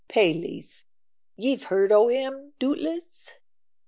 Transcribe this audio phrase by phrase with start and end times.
[0.07, 0.85] "Paley's;
[1.35, 3.33] ye've heard o' him, dootless."